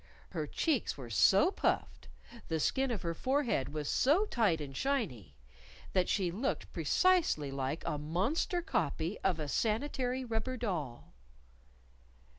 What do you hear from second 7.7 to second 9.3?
a monster copy